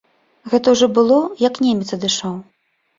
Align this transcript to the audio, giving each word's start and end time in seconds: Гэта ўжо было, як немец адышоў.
Гэта 0.53 0.73
ўжо 0.77 0.89
было, 0.97 1.21
як 1.47 1.63
немец 1.69 1.89
адышоў. 2.01 2.39